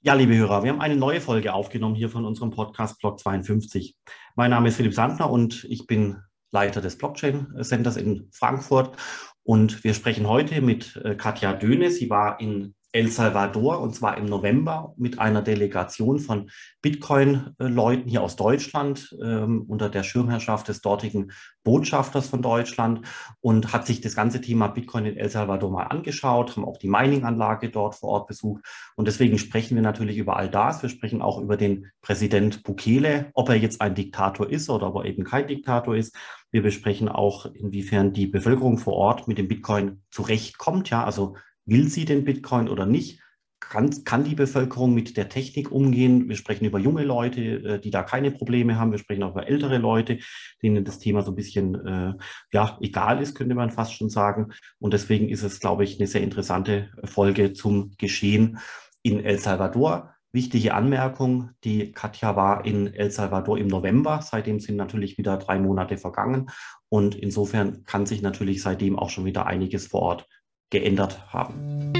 [0.00, 3.96] Ja, liebe Hörer, wir haben eine neue Folge aufgenommen hier von unserem Podcast Blog 52.
[4.36, 8.96] Mein Name ist Philipp Sandner und ich bin Leiter des Blockchain Centers in Frankfurt.
[9.42, 11.90] Und wir sprechen heute mit äh, Katja Döhne.
[11.90, 16.50] Sie war in El Salvador und zwar im November mit einer Delegation von
[16.80, 21.32] Bitcoin-Leuten hier aus Deutschland ähm, unter der Schirmherrschaft des dortigen
[21.64, 23.06] Botschafters von Deutschland
[23.40, 26.88] und hat sich das ganze Thema Bitcoin in El Salvador mal angeschaut, haben auch die
[26.88, 28.64] Mining-Anlage dort vor Ort besucht
[28.96, 30.82] und deswegen sprechen wir natürlich über all das.
[30.82, 34.96] Wir sprechen auch über den Präsident Bukele, ob er jetzt ein Diktator ist oder ob
[34.96, 36.16] er eben kein Diktator ist.
[36.50, 40.88] Wir besprechen auch, inwiefern die Bevölkerung vor Ort mit dem Bitcoin zurechtkommt.
[40.88, 41.36] Ja, also
[41.68, 43.20] Will sie den Bitcoin oder nicht?
[43.60, 46.26] Kann, kann die Bevölkerung mit der Technik umgehen?
[46.26, 48.90] Wir sprechen über junge Leute, äh, die da keine Probleme haben.
[48.90, 50.18] Wir sprechen auch über ältere Leute,
[50.62, 52.14] denen das Thema so ein bisschen äh,
[52.52, 54.52] ja, egal ist, könnte man fast schon sagen.
[54.78, 58.60] Und deswegen ist es, glaube ich, eine sehr interessante Folge zum Geschehen
[59.02, 60.14] in El Salvador.
[60.32, 64.22] Wichtige Anmerkung, die Katja war in El Salvador im November.
[64.22, 66.48] Seitdem sind natürlich wieder drei Monate vergangen.
[66.88, 70.26] Und insofern kann sich natürlich seitdem auch schon wieder einiges vor Ort
[70.70, 71.92] geändert haben.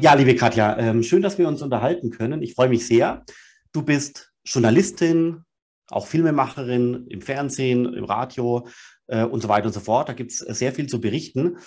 [0.00, 2.40] Ja, liebe Katja, ähm, schön, dass wir uns unterhalten können.
[2.40, 3.24] Ich freue mich sehr.
[3.72, 5.42] Du bist Journalistin,
[5.88, 8.68] auch Filmemacherin im Fernsehen, im Radio
[9.08, 10.08] äh, und so weiter und so fort.
[10.08, 11.58] Da gibt es sehr viel zu berichten.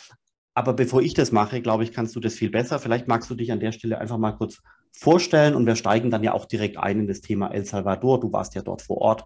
[0.53, 2.80] Aber bevor ich das mache, glaube ich, kannst du das viel besser.
[2.80, 6.23] Vielleicht magst du dich an der Stelle einfach mal kurz vorstellen und wir steigen dann
[6.23, 8.19] ja auch direkt ein in das Thema El Salvador.
[8.19, 9.23] Du warst ja dort vor Ort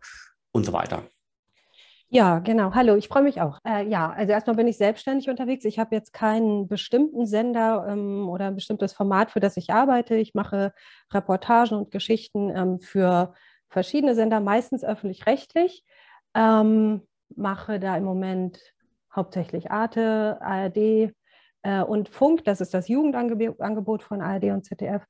[0.51, 1.03] und so weiter.
[2.09, 2.75] Ja, genau.
[2.75, 3.57] Hallo, ich freue mich auch.
[3.67, 5.65] Äh, ja, also erstmal bin ich selbstständig unterwegs.
[5.65, 10.15] Ich habe jetzt keinen bestimmten Sender ähm, oder ein bestimmtes Format, für das ich arbeite.
[10.15, 10.73] Ich mache
[11.11, 13.33] Reportagen und Geschichten ähm, für
[13.67, 15.83] verschiedene Sender, meistens öffentlich-rechtlich.
[16.35, 17.01] Ähm,
[17.35, 18.59] mache da im Moment
[19.15, 21.13] hauptsächlich Arte, ARD,
[21.63, 25.03] äh, und Funk, das ist das Jugendangebot von ARD und ZDF.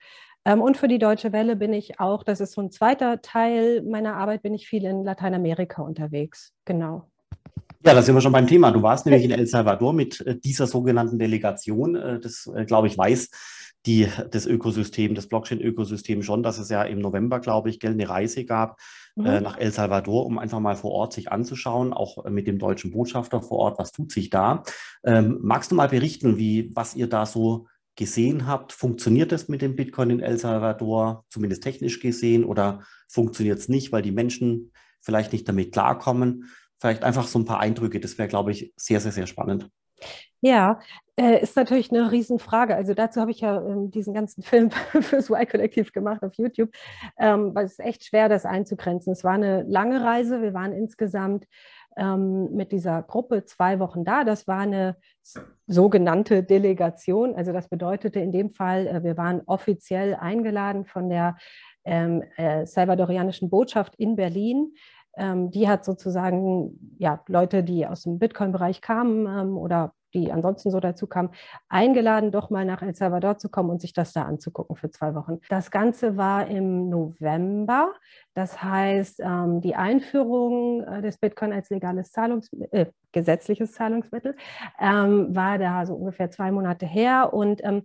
[0.46, 3.82] Ähm, und für die Deutsche Welle bin ich auch, das ist so ein zweiter Teil
[3.82, 6.54] meiner Arbeit, bin ich viel in Lateinamerika unterwegs.
[6.66, 7.10] Genau.
[7.86, 8.72] Ja, da sind wir schon beim Thema.
[8.72, 11.96] Du warst nämlich in El Salvador mit äh, dieser sogenannten Delegation.
[11.96, 13.30] Äh, das, glaube ich, weiß
[13.86, 18.46] die, das Ökosystem, das Blockchain-Ökosystem schon, dass es ja im November, glaube ich, eine Reise
[18.46, 18.78] gab
[19.16, 19.26] mhm.
[19.26, 22.92] äh, nach El Salvador, um einfach mal vor Ort sich anzuschauen, auch mit dem deutschen
[22.92, 24.64] Botschafter vor Ort, was tut sich da.
[25.04, 28.74] Ähm, magst du mal berichten, wie, was ihr da so gesehen habt?
[28.74, 33.92] Funktioniert das mit dem Bitcoin in El Salvador, zumindest technisch gesehen, oder funktioniert es nicht,
[33.92, 36.50] weil die Menschen vielleicht nicht damit klarkommen?
[36.80, 39.70] Vielleicht einfach so ein paar Eindrücke, das wäre, glaube ich, sehr, sehr, sehr spannend.
[40.46, 40.82] Ja,
[41.16, 42.76] äh, ist natürlich eine Riesenfrage.
[42.76, 44.72] Also dazu habe ich ja ähm, diesen ganzen Film
[45.02, 46.70] fürs Y-Kollektiv gemacht auf YouTube,
[47.18, 49.14] ähm, weil es ist echt schwer, das einzugrenzen.
[49.14, 50.42] Es war eine lange Reise.
[50.42, 51.48] Wir waren insgesamt
[51.96, 54.26] ähm, mit dieser Gruppe zwei Wochen da.
[54.26, 54.98] Das war eine
[55.66, 57.36] sogenannte Delegation.
[57.36, 61.38] Also das bedeutete in dem Fall, äh, wir waren offiziell eingeladen von der
[61.86, 64.74] ähm, äh, salvadorianischen Botschaft in Berlin
[65.16, 70.72] ähm, die hat sozusagen ja, Leute, die aus dem Bitcoin-Bereich kamen ähm, oder die ansonsten
[70.72, 71.30] so dazu kamen,
[71.70, 75.16] eingeladen, doch mal nach El Salvador zu kommen und sich das da anzugucken für zwei
[75.16, 75.40] Wochen.
[75.50, 77.94] Das Ganze war im November.
[78.34, 84.36] Das heißt, ähm, die Einführung äh, des Bitcoin als legales Zahlungsmittel, äh, gesetzliches Zahlungsmittel,
[84.80, 87.34] ähm, war da so ungefähr zwei Monate her.
[87.34, 87.84] Und ähm,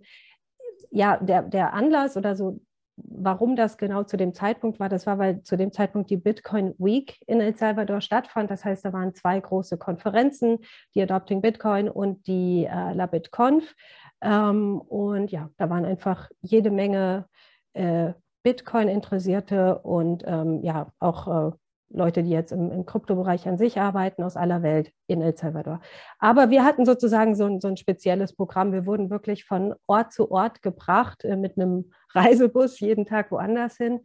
[0.91, 2.59] ja, der, der Anlass oder so
[3.03, 6.73] warum das genau zu dem Zeitpunkt war, das war, weil zu dem Zeitpunkt die Bitcoin
[6.77, 8.49] Week in El Salvador stattfand.
[8.51, 10.59] Das heißt, da waren zwei große Konferenzen,
[10.95, 13.75] die Adopting Bitcoin und die äh, La BitConf.
[14.21, 17.27] Ähm, und ja, da waren einfach jede Menge
[17.73, 21.51] äh, Bitcoin-Interessierte und ähm, ja, auch äh,
[21.89, 25.81] Leute, die jetzt im, im Kryptobereich an sich arbeiten, aus aller Welt in El Salvador.
[26.19, 28.71] Aber wir hatten sozusagen so ein, so ein spezielles Programm.
[28.71, 33.77] Wir wurden wirklich von Ort zu Ort gebracht äh, mit einem Reisebus, jeden Tag woanders
[33.77, 34.01] hin.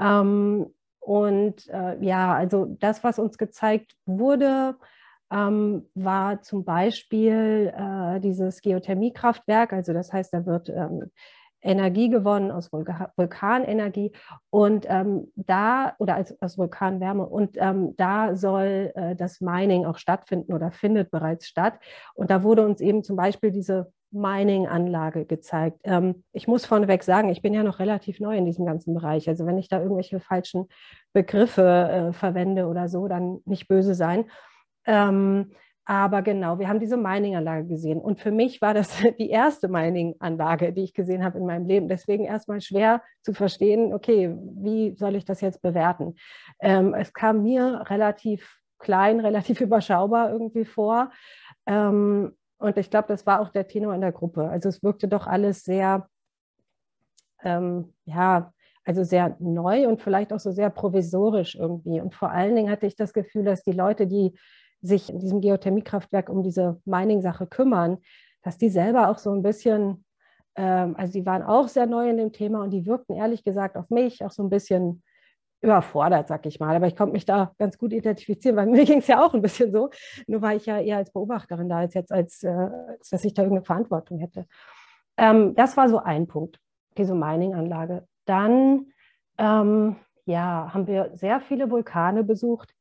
[0.00, 0.66] Ähm,
[1.00, 4.76] und äh, ja, also das, was uns gezeigt wurde,
[5.32, 9.72] ähm, war zum Beispiel äh, dieses Geothermiekraftwerk.
[9.72, 11.10] Also das heißt, da wird ähm,
[11.62, 14.12] Energie gewonnen aus Vulka Vulkanenergie
[14.50, 19.98] und ähm, da oder als, aus Vulkanwärme und ähm, da soll äh, das Mining auch
[19.98, 21.74] stattfinden oder findet bereits statt.
[22.14, 25.80] Und da wurde uns eben zum Beispiel diese Mining-Anlage gezeigt.
[25.84, 29.28] Ähm, ich muss vorneweg sagen, ich bin ja noch relativ neu in diesem ganzen Bereich.
[29.28, 30.68] Also wenn ich da irgendwelche falschen
[31.12, 34.26] Begriffe äh, verwende oder so, dann nicht böse sein.
[34.86, 35.52] Ähm,
[35.84, 38.00] aber genau, wir haben diese Mining-Anlage gesehen.
[38.00, 41.88] Und für mich war das die erste Mining-Anlage, die ich gesehen habe in meinem Leben.
[41.88, 46.14] Deswegen erstmal schwer zu verstehen, okay, wie soll ich das jetzt bewerten?
[46.60, 51.10] Ähm, es kam mir relativ klein, relativ überschaubar irgendwie vor.
[51.66, 54.48] Ähm, und ich glaube, das war auch der Tenor in der Gruppe.
[54.48, 56.08] Also es wirkte doch alles sehr,
[57.42, 58.52] ähm, ja,
[58.84, 62.00] also sehr neu und vielleicht auch so sehr provisorisch irgendwie.
[62.00, 64.36] Und vor allen Dingen hatte ich das Gefühl, dass die Leute, die
[64.82, 67.98] sich in diesem Geothermiekraftwerk um diese Mining-Sache kümmern,
[68.42, 70.04] dass die selber auch so ein bisschen,
[70.56, 73.76] ähm, also die waren auch sehr neu in dem Thema und die wirkten ehrlich gesagt
[73.76, 75.02] auf mich auch so ein bisschen
[75.60, 76.74] überfordert, sag ich mal.
[76.74, 79.42] Aber ich konnte mich da ganz gut identifizieren, weil mir ging es ja auch ein
[79.42, 79.90] bisschen so.
[80.26, 83.32] Nur war ich ja eher als Beobachterin da, als jetzt als, äh, als dass ich
[83.32, 84.46] da irgendeine Verantwortung hätte.
[85.16, 86.58] Ähm, das war so ein Punkt,
[86.98, 88.06] diese Mining-Anlage.
[88.26, 88.86] Dann
[89.38, 89.96] ähm,
[90.26, 92.74] ja, haben wir sehr viele Vulkane besucht.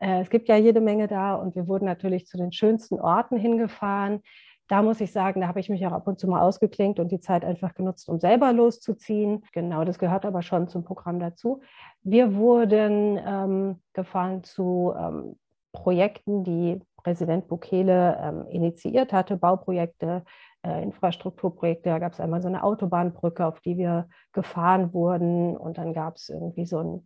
[0.00, 3.36] Äh, es gibt ja jede Menge da und wir wurden natürlich zu den schönsten Orten
[3.36, 4.20] hingefahren.
[4.68, 7.12] Da muss ich sagen, da habe ich mich auch ab und zu mal ausgeklinkt und
[7.12, 9.44] die Zeit einfach genutzt, um selber loszuziehen.
[9.52, 11.60] Genau, das gehört aber schon zum Programm dazu.
[12.02, 15.36] Wir wurden ähm, gefahren zu ähm,
[15.72, 20.24] Projekten, die Präsident Bukele ähm, initiiert hatte, Bauprojekte,
[20.64, 21.90] äh, Infrastrukturprojekte.
[21.90, 26.16] Da gab es einmal so eine Autobahnbrücke, auf die wir gefahren wurden und dann gab
[26.16, 27.04] es irgendwie so ein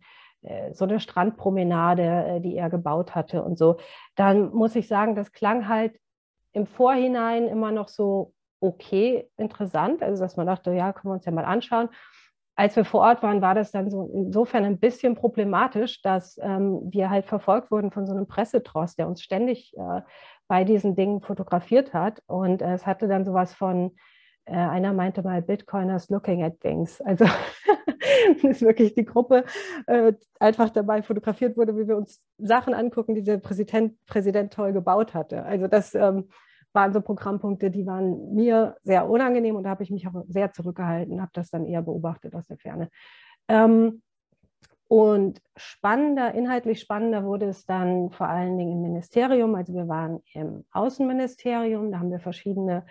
[0.73, 3.77] so eine Strandpromenade, äh, die er gebaut hatte und so.
[4.15, 5.99] Dann muss ich sagen, das klang halt
[6.53, 10.01] im Vorhinein immer noch so okay, interessant.
[10.03, 11.89] Also, dass man dachte, ja, können wir uns ja mal anschauen.
[12.55, 16.81] Als wir vor Ort waren, war das dann so insofern ein bisschen problematisch, dass ähm,
[16.91, 20.01] wir halt verfolgt wurden von so einem Pressetross, der uns ständig äh,
[20.49, 22.21] bei diesen Dingen fotografiert hat.
[22.27, 23.95] Und äh, es hatte dann sowas von,
[24.49, 26.99] äh, einer meinte mal, Bitcoiners looking at things.
[27.01, 27.25] Also
[28.43, 29.45] ist wirklich die Gruppe
[29.87, 34.73] äh, einfach dabei fotografiert wurde, wie wir uns Sachen angucken, die der Präsident, Präsident toll
[34.73, 35.43] gebaut hatte.
[35.43, 36.29] Also das ähm,
[36.73, 40.51] waren so Programmpunkte, die waren mir sehr unangenehm und da habe ich mich auch sehr
[40.51, 42.89] zurückgehalten, habe das dann eher beobachtet aus der Ferne.
[43.47, 44.01] Ähm,
[44.87, 49.53] und spannender, inhaltlich spannender wurde es dann vor allen Dingen im Ministerium.
[49.53, 52.85] Also wir waren im Außenministerium, da haben wir verschiedene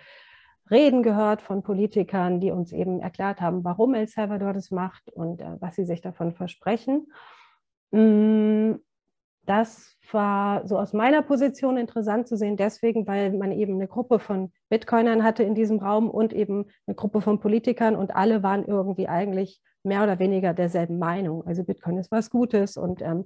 [0.71, 5.41] Reden gehört von Politikern, die uns eben erklärt haben, warum El Salvador das macht und
[5.41, 7.11] äh, was sie sich davon versprechen.
[7.91, 8.75] Mm,
[9.45, 14.19] das war so aus meiner Position interessant zu sehen, deswegen, weil man eben eine Gruppe
[14.19, 18.65] von Bitcoinern hatte in diesem Raum und eben eine Gruppe von Politikern und alle waren
[18.65, 21.45] irgendwie eigentlich mehr oder weniger derselben Meinung.
[21.47, 23.25] Also Bitcoin ist was Gutes und ähm,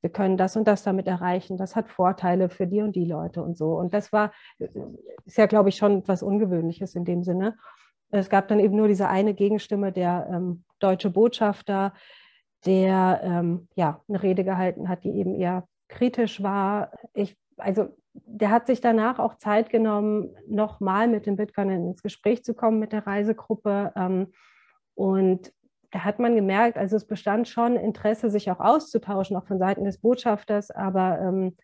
[0.00, 3.42] wir können das und das damit erreichen, das hat Vorteile für die und die Leute
[3.42, 3.74] und so.
[3.74, 7.56] Und das war, ist ja, glaube ich, schon etwas Ungewöhnliches in dem Sinne.
[8.10, 11.92] Es gab dann eben nur diese eine Gegenstimme, der ähm, deutsche Botschafter,
[12.66, 16.92] der ähm, ja eine Rede gehalten hat, die eben eher kritisch war.
[17.14, 22.44] Ich, also der hat sich danach auch Zeit genommen, nochmal mit den Bitcoinern ins Gespräch
[22.44, 23.92] zu kommen mit der Reisegruppe.
[23.96, 24.32] Ähm,
[24.94, 25.52] und
[25.90, 29.84] da hat man gemerkt, also es bestand schon Interesse, sich auch auszutauschen, auch von Seiten
[29.84, 31.56] des Botschafters, aber ähm,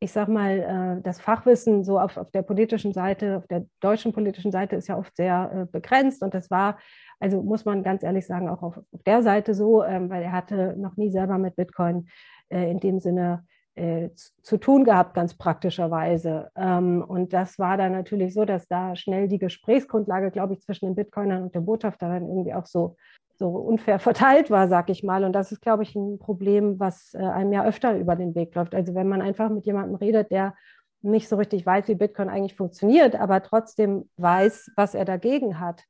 [0.00, 4.12] ich sage mal, äh, das Fachwissen so auf, auf der politischen Seite, auf der deutschen
[4.12, 6.78] politischen Seite ist ja oft sehr äh, begrenzt und das war,
[7.20, 10.32] also muss man ganz ehrlich sagen, auch auf, auf der Seite so, ähm, weil er
[10.32, 12.08] hatte noch nie selber mit Bitcoin
[12.48, 13.44] äh, in dem Sinne
[13.76, 14.10] äh,
[14.42, 16.50] zu tun gehabt, ganz praktischerweise.
[16.56, 20.86] Ähm, und das war dann natürlich so, dass da schnell die Gesprächsgrundlage, glaube ich, zwischen
[20.86, 22.96] den Bitcoinern und dem Botschafter dann irgendwie auch so
[23.36, 25.24] so unfair verteilt war, sag ich mal.
[25.24, 28.54] Und das ist, glaube ich, ein Problem, was äh, einem ja öfter über den Weg
[28.54, 28.74] läuft.
[28.74, 30.54] Also wenn man einfach mit jemandem redet, der
[31.02, 35.84] nicht so richtig weiß, wie Bitcoin eigentlich funktioniert, aber trotzdem weiß, was er dagegen hat.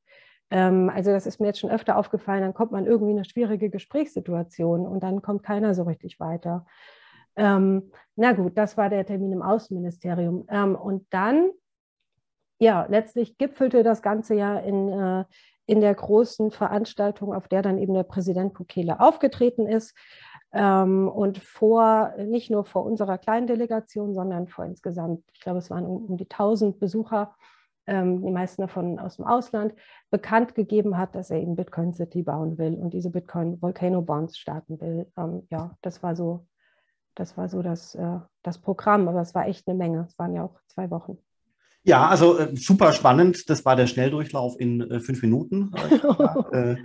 [0.50, 3.24] Ähm, also das ist mir jetzt schon öfter aufgefallen, dann kommt man irgendwie in eine
[3.24, 6.66] schwierige Gesprächssituation und dann kommt keiner so richtig weiter.
[7.36, 10.46] Ähm, na gut, das war der Termin im Außenministerium.
[10.48, 11.50] Ähm, und dann,
[12.58, 15.24] ja, letztlich gipfelte das Ganze ja in, äh,
[15.66, 19.94] in der großen Veranstaltung, auf der dann eben der Präsident Bukele aufgetreten ist.
[20.52, 25.70] Ähm, und vor, nicht nur vor unserer kleinen Delegation, sondern vor insgesamt, ich glaube, es
[25.70, 27.34] waren um, um die 1000 Besucher,
[27.86, 29.74] ähm, die meisten davon aus dem Ausland,
[30.10, 34.38] bekannt gegeben hat, dass er eben Bitcoin City bauen will und diese Bitcoin Volcano Bonds
[34.38, 35.10] starten will.
[35.16, 36.46] Ähm, ja, das war so,
[37.16, 40.06] das war so das, äh, das Programm, aber es war echt eine Menge.
[40.08, 41.18] Es waren ja auch zwei Wochen.
[41.84, 43.48] Ja, also äh, super spannend.
[43.50, 45.72] Das war der Schnelldurchlauf in äh, fünf Minuten.
[46.52, 46.76] äh,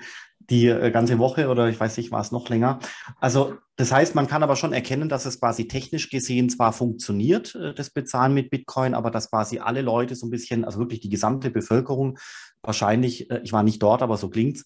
[0.50, 2.80] die äh, ganze Woche oder ich weiß nicht, war es noch länger.
[3.20, 7.56] Also das heißt, man kann aber schon erkennen, dass es quasi technisch gesehen zwar funktioniert,
[7.56, 11.00] äh, das Bezahlen mit Bitcoin, aber dass quasi alle Leute so ein bisschen, also wirklich
[11.00, 12.18] die gesamte Bevölkerung,
[12.62, 14.66] wahrscheinlich, ich war nicht dort, aber so klingt's,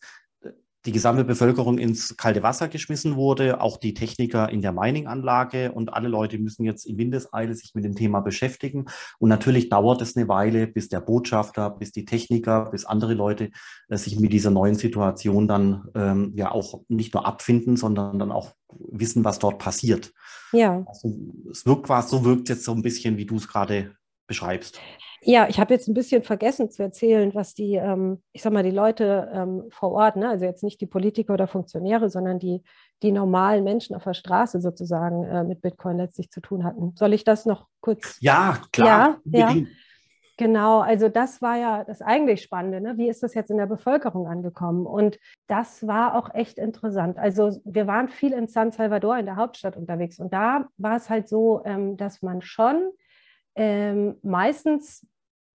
[0.86, 5.94] die gesamte Bevölkerung ins kalte Wasser geschmissen wurde, auch die Techniker in der Mining-Anlage und
[5.94, 8.86] alle Leute müssen jetzt in Windeseile sich mit dem Thema beschäftigen.
[9.20, 13.50] Und natürlich dauert es eine Weile, bis der Botschafter, bis die Techniker, bis andere Leute
[13.88, 18.32] äh, sich mit dieser neuen Situation dann ähm, ja auch nicht nur abfinden, sondern dann
[18.32, 18.52] auch
[18.92, 20.12] wissen, was dort passiert.
[20.52, 20.84] Ja.
[20.86, 21.16] Also,
[21.50, 23.96] es wirkt quasi, so wirkt jetzt so ein bisschen, wie du es gerade
[24.34, 24.80] beschreibst.
[25.26, 28.64] Ja, ich habe jetzt ein bisschen vergessen zu erzählen, was die, ähm, ich sag mal,
[28.64, 32.62] die Leute ähm, vor Ort, ne, also jetzt nicht die Politiker oder Funktionäre, sondern die,
[33.04, 36.94] die normalen Menschen auf der Straße sozusagen äh, mit Bitcoin letztlich zu tun hatten.
[36.98, 38.18] Soll ich das noch kurz?
[38.20, 39.20] Ja, klar.
[39.24, 39.66] Ja, ja.
[40.36, 42.82] Genau, also das war ja das eigentlich Spannende.
[42.82, 42.98] Ne?
[42.98, 44.88] Wie ist das jetzt in der Bevölkerung angekommen?
[44.88, 47.20] Und das war auch echt interessant.
[47.20, 50.20] Also wir waren viel in San Salvador, in der Hauptstadt unterwegs.
[50.20, 52.90] Und da war es halt so, ähm, dass man schon
[53.56, 55.06] ähm, meistens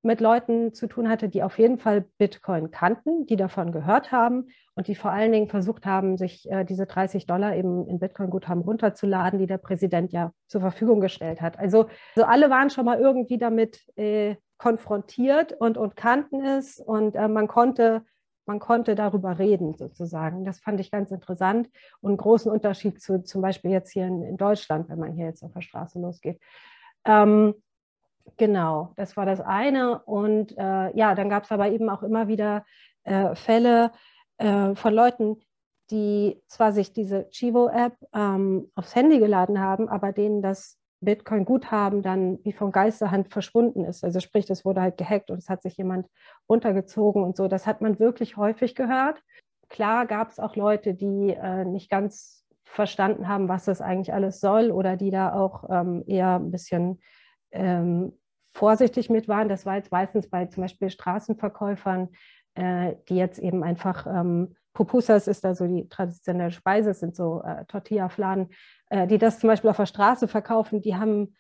[0.03, 4.49] mit Leuten zu tun hatte, die auf jeden Fall Bitcoin kannten, die davon gehört haben
[4.75, 8.63] und die vor allen Dingen versucht haben, sich äh, diese 30 Dollar eben in Bitcoin-Guthaben
[8.63, 11.59] runterzuladen, die der Präsident ja zur Verfügung gestellt hat.
[11.59, 17.17] Also, also alle waren schon mal irgendwie damit äh, konfrontiert und, und kannten es und
[17.17, 18.05] äh, man konnte
[18.47, 20.47] man konnte darüber reden sozusagen.
[20.47, 21.69] Das fand ich ganz interessant
[22.01, 25.27] und einen großen Unterschied zu zum Beispiel jetzt hier in, in Deutschland, wenn man hier
[25.27, 26.41] jetzt auf der Straße losgeht.
[27.05, 27.55] Ähm,
[28.37, 30.01] Genau, das war das eine.
[30.01, 32.65] Und äh, ja, dann gab es aber eben auch immer wieder
[33.05, 33.93] äh, Fälle
[34.39, 35.41] äh, von Leuten,
[35.91, 42.39] die zwar sich diese Chivo-App ähm, aufs Handy geladen haben, aber denen das Bitcoin-Guthaben dann
[42.45, 44.05] wie von Geisterhand verschwunden ist.
[44.05, 46.09] Also sprich, das wurde halt gehackt und es hat sich jemand
[46.49, 47.49] runtergezogen und so.
[47.49, 49.23] Das hat man wirklich häufig gehört.
[49.69, 54.41] Klar gab es auch Leute, die äh, nicht ganz verstanden haben, was das eigentlich alles
[54.41, 57.01] soll oder die da auch ähm, eher ein bisschen
[57.53, 58.13] ähm,
[58.53, 59.49] vorsichtig mit waren.
[59.49, 62.09] Das war jetzt meistens bei zum Beispiel Straßenverkäufern,
[62.55, 67.43] äh, die jetzt eben einfach, ähm, Pupusas ist da so die traditionelle Speise, sind so
[67.43, 68.51] äh, Tortilla-Fladen,
[68.91, 71.35] äh, die das zum Beispiel auf der Straße verkaufen, die haben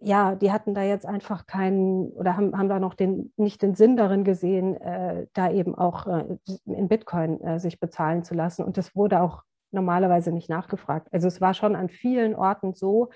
[0.00, 3.74] ja, die hatten da jetzt einfach keinen oder haben, haben da noch den, nicht den
[3.74, 8.64] Sinn darin gesehen, äh, da eben auch äh, in Bitcoin äh, sich bezahlen zu lassen.
[8.64, 9.42] Und das wurde auch
[9.72, 11.08] normalerweise nicht nachgefragt.
[11.12, 13.10] Also es war schon an vielen Orten so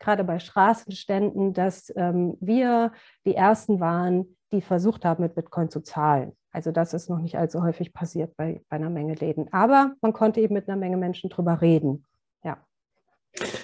[0.00, 2.92] gerade bei Straßenständen, dass ähm, wir
[3.24, 6.32] die Ersten waren, die versucht haben, mit Bitcoin zu zahlen.
[6.52, 9.52] Also das ist noch nicht allzu häufig passiert bei, bei einer Menge Läden.
[9.52, 12.04] Aber man konnte eben mit einer Menge Menschen drüber reden.
[12.42, 12.58] Ja.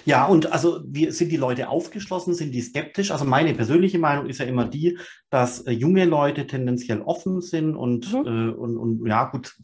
[0.05, 3.11] Ja, und also wie, sind die Leute aufgeschlossen, sind die skeptisch?
[3.11, 4.99] Also meine persönliche Meinung ist ja immer die,
[5.31, 8.27] dass äh, junge Leute tendenziell offen sind und, mhm.
[8.27, 9.57] äh, und, und ja gut,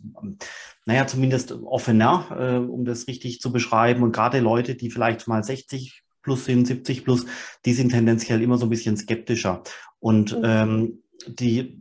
[0.85, 4.03] naja, zumindest offener, äh, um das richtig zu beschreiben.
[4.03, 7.27] Und gerade Leute, die vielleicht mal 60 plus sind, 70 plus,
[7.65, 9.63] die sind tendenziell immer so ein bisschen skeptischer.
[9.99, 10.45] Und mhm.
[10.45, 11.81] ähm, die,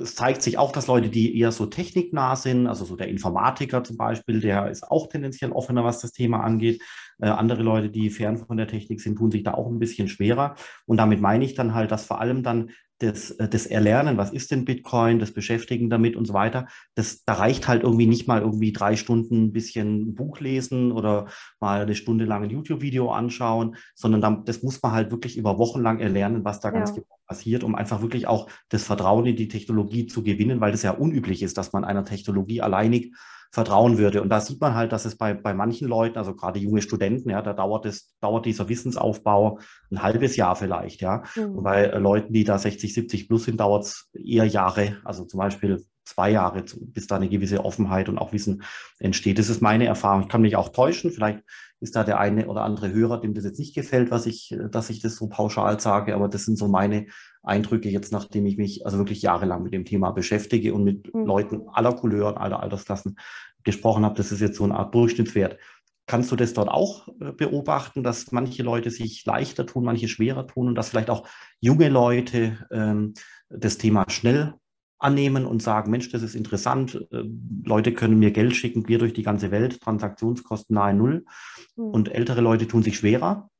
[0.00, 3.84] es zeigt sich auch, dass Leute, die eher so techniknah sind, also so der Informatiker
[3.84, 6.82] zum Beispiel, der ist auch tendenziell offener, was das Thema angeht.
[7.18, 10.08] Äh, andere Leute, die fern von der Technik sind, tun sich da auch ein bisschen
[10.08, 10.54] schwerer.
[10.86, 14.32] Und damit meine ich dann halt, dass vor allem dann das, äh, das Erlernen, was
[14.32, 18.26] ist denn Bitcoin, das Beschäftigen damit und so weiter, das, da reicht halt irgendwie nicht
[18.26, 21.26] mal irgendwie drei Stunden ein bisschen Buch lesen oder
[21.60, 25.58] mal eine Stunde lang ein YouTube-Video anschauen, sondern dann, das muss man halt wirklich über
[25.58, 26.74] Wochen lang erlernen, was da ja.
[26.74, 30.72] ganz genau passiert, um einfach wirklich auch das Vertrauen in die Technologie zu gewinnen, weil
[30.72, 33.12] das ja unüblich ist, dass man einer Technologie alleinig
[33.56, 34.20] vertrauen würde.
[34.20, 37.30] Und da sieht man halt, dass es bei, bei manchen Leuten, also gerade junge Studenten,
[37.30, 39.60] ja, da dauert es, dauert dieser Wissensaufbau
[39.90, 41.22] ein halbes Jahr vielleicht, ja.
[41.34, 41.56] Mhm.
[41.56, 45.38] Und bei Leuten, die da 60, 70 plus sind, dauert es eher Jahre, also zum
[45.38, 48.62] Beispiel zwei Jahre, bis da eine gewisse Offenheit und auch Wissen
[48.98, 49.38] entsteht.
[49.38, 50.22] Das ist meine Erfahrung.
[50.22, 51.10] Ich kann mich auch täuschen.
[51.10, 51.42] Vielleicht
[51.80, 54.88] ist da der eine oder andere Hörer, dem das jetzt nicht gefällt, was ich, dass
[54.88, 57.06] ich das so pauschal sage, aber das sind so meine
[57.42, 61.26] Eindrücke jetzt, nachdem ich mich also wirklich jahrelang mit dem Thema beschäftige und mit mhm.
[61.26, 63.18] Leuten aller Couleuren, aller Altersklassen
[63.62, 64.16] gesprochen habe.
[64.16, 65.58] Das ist jetzt so eine Art Durchschnittswert.
[66.06, 70.46] Kannst du das dort auch äh, beobachten, dass manche Leute sich leichter tun, manche schwerer
[70.46, 71.28] tun und dass vielleicht auch
[71.60, 73.14] junge Leute ähm,
[73.48, 74.54] das Thema schnell
[74.98, 77.22] annehmen und sagen, Mensch, das ist interessant, äh,
[77.64, 81.24] Leute können mir Geld schicken, quer durch die ganze Welt, Transaktionskosten nahe Null.
[81.76, 81.84] Mhm.
[81.84, 83.50] Und ältere Leute tun sich schwerer?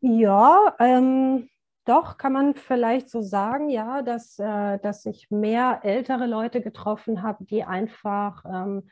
[0.00, 1.48] Ja, ähm,
[1.84, 7.22] doch, kann man vielleicht so sagen, ja, dass, äh, dass ich mehr ältere Leute getroffen
[7.22, 8.88] habe, die einfach ähm,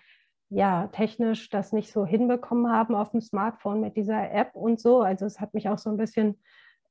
[0.50, 5.02] ja, technisch das nicht so hinbekommen haben auf dem Smartphone mit dieser App und so.
[5.02, 6.40] Also es hat mich auch so ein bisschen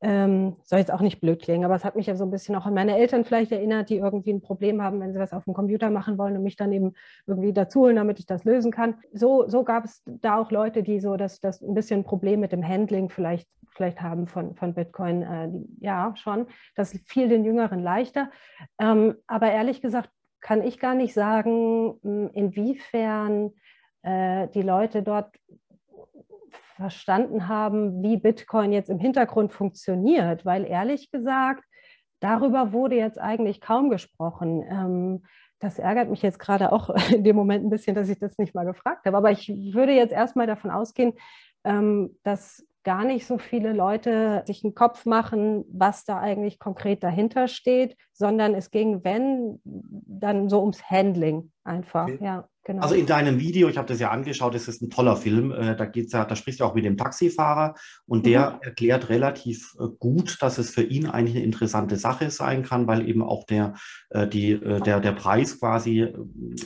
[0.02, 2.56] ähm, soll jetzt auch nicht blöd klingen, aber es hat mich ja so ein bisschen
[2.56, 5.46] auch an meine Eltern vielleicht erinnert, die irgendwie ein Problem haben, wenn sie was auf
[5.46, 6.94] dem Computer machen wollen und mich dann eben
[7.26, 8.96] irgendwie dazu holen, damit ich das lösen kann.
[9.12, 12.52] So, so gab es da auch Leute, die so das, das ein bisschen Problem mit
[12.52, 15.24] dem Handling vielleicht, vielleicht haben von, von Bitcoin.
[15.24, 15.50] Äh,
[15.80, 16.46] ja, schon.
[16.76, 18.30] Das fiel den Jüngeren leichter.
[18.80, 20.12] Ähm, aber ehrlich gesagt,
[20.42, 23.52] kann ich gar nicht sagen, inwiefern
[24.04, 25.36] äh, die Leute dort
[26.78, 31.64] verstanden haben, wie Bitcoin jetzt im Hintergrund funktioniert, weil ehrlich gesagt,
[32.20, 34.64] darüber wurde jetzt eigentlich kaum gesprochen.
[34.70, 35.26] Ähm,
[35.60, 38.56] das ärgert mich jetzt gerade auch in dem Moment ein bisschen, dass ich das nicht
[38.56, 39.18] mal gefragt habe.
[39.18, 41.14] Aber ich würde jetzt erstmal davon ausgehen,
[41.64, 47.04] ähm, dass gar nicht so viele Leute sich einen Kopf machen, was da eigentlich konkret
[47.04, 52.08] dahinter steht, sondern es ging, wenn, dann so ums Handling einfach.
[52.08, 52.20] Okay.
[52.24, 52.48] Ja.
[52.68, 52.82] Genau.
[52.82, 55.54] Also in deinem Video, ich habe das ja angeschaut, das ist ein toller Film.
[55.54, 58.58] Äh, da geht's ja, da sprichst du auch mit dem Taxifahrer und der mhm.
[58.62, 63.08] erklärt relativ äh, gut, dass es für ihn eigentlich eine interessante Sache sein kann, weil
[63.08, 63.76] eben auch der,
[64.10, 66.14] äh, die, der, der Preis quasi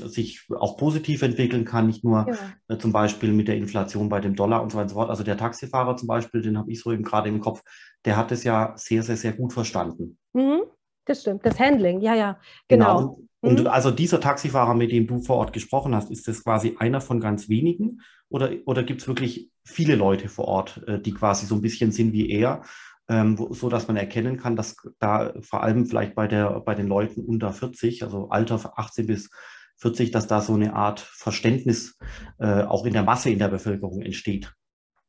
[0.07, 2.25] sich auch positiv entwickeln kann, nicht nur
[2.67, 2.79] ja.
[2.79, 5.11] zum Beispiel mit der Inflation bei dem Dollar und so weiter und so fort.
[5.11, 7.61] Also der Taxifahrer zum Beispiel, den habe ich so eben gerade im Kopf,
[8.05, 10.17] der hat es ja sehr, sehr, sehr gut verstanden.
[10.33, 10.61] Mhm.
[11.05, 12.97] Das stimmt, das Handling, ja, ja, genau.
[12.97, 13.19] genau.
[13.41, 13.67] Und mhm.
[13.67, 17.19] also dieser Taxifahrer, mit dem du vor Ort gesprochen hast, ist das quasi einer von
[17.19, 18.01] ganz wenigen?
[18.29, 21.91] Oder, oder gibt es wirklich viele Leute vor Ort, äh, die quasi so ein bisschen
[21.91, 22.61] sind wie er,
[23.09, 26.75] ähm, wo, so dass man erkennen kann, dass da vor allem vielleicht bei, der, bei
[26.75, 29.29] den Leuten unter 40, also Alter 18 bis
[29.77, 31.97] 40, dass da so eine Art Verständnis
[32.37, 34.53] äh, auch in der Masse in der Bevölkerung entsteht?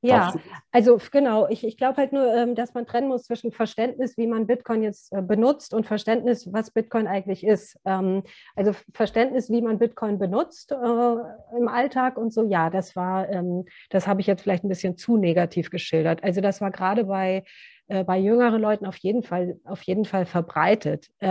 [0.03, 0.35] Ja,
[0.73, 1.49] also genau.
[1.49, 4.83] Ich, ich glaube halt nur, ähm, dass man trennen muss zwischen Verständnis, wie man Bitcoin
[4.83, 7.79] jetzt äh, benutzt und Verständnis, was Bitcoin eigentlich ist.
[7.85, 8.25] Ähm,
[8.57, 10.77] also Verständnis, wie man Bitcoin benutzt äh,
[11.57, 14.97] im Alltag und so, ja, das war, ähm, das habe ich jetzt vielleicht ein bisschen
[14.97, 16.25] zu negativ geschildert.
[16.25, 17.45] Also das war gerade bei,
[17.87, 21.11] äh, bei jüngeren Leuten auf jeden Fall, auf jeden Fall verbreitet.
[21.21, 21.27] die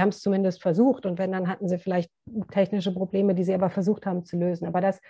[0.00, 2.10] haben es zumindest versucht und wenn, dann hatten sie vielleicht
[2.50, 4.66] technische Probleme, die sie aber versucht haben zu lösen.
[4.66, 5.00] Aber das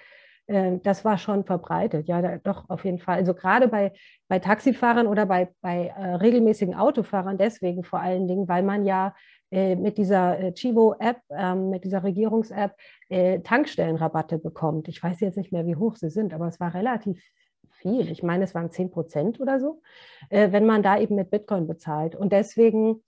[0.47, 3.17] äh, das war schon verbreitet, ja, da, doch auf jeden Fall.
[3.17, 3.93] Also gerade bei,
[4.29, 9.15] bei Taxifahrern oder bei, bei äh, regelmäßigen Autofahrern deswegen vor allen Dingen, weil man ja
[9.51, 12.77] äh, mit dieser äh, Chivo-App, ähm, mit dieser Regierungs-App
[13.09, 14.89] äh, Tankstellenrabatte bekommt.
[14.89, 17.23] Ich weiß jetzt nicht mehr, wie hoch sie sind, aber es war relativ
[17.71, 18.11] viel.
[18.11, 19.83] Ich meine, es waren 10 Prozent oder so,
[20.31, 22.17] wenn man da eben mit Bitcoin bezahlt.
[22.17, 23.03] Und deswegen